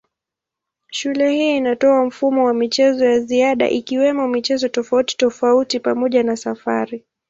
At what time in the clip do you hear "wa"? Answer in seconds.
2.45-2.53